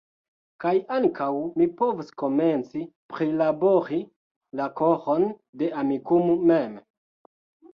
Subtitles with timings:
[0.63, 1.27] Kaj ankaŭ
[1.61, 2.81] mi povos komenci
[3.15, 4.01] prilabori
[4.61, 5.29] la koron
[5.63, 6.75] de Amikumu mem.